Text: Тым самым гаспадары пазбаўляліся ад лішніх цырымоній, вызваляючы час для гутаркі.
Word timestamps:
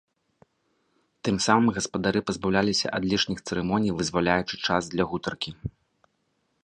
Тым 1.27 1.35
самым 1.47 1.69
гаспадары 1.77 2.19
пазбаўляліся 2.29 2.87
ад 2.99 3.03
лішніх 3.11 3.39
цырымоній, 3.47 3.95
вызваляючы 4.01 4.55
час 4.65 4.83
для 4.95 5.03
гутаркі. 5.13 5.51